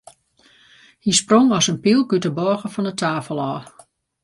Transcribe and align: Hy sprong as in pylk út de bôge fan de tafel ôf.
Hy 1.03 1.11
sprong 1.19 1.49
as 1.57 1.67
in 1.71 1.81
pylk 1.83 2.09
út 2.15 2.23
de 2.25 2.31
bôge 2.37 2.67
fan 2.73 2.87
de 2.87 2.93
tafel 3.01 3.39
ôf. 3.51 3.65